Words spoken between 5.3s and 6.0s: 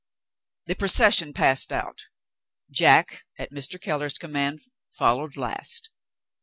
last.